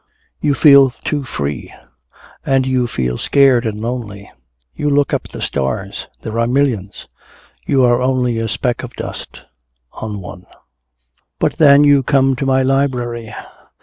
[0.39, 1.71] You feel too free.
[2.43, 4.31] And you feel scared and lonely.
[4.75, 6.07] You look up at the stars.
[6.23, 7.07] There are millions.
[7.67, 9.43] You are only a speck of dust
[9.93, 10.47] on one.
[11.37, 13.31] "But then you come to my library.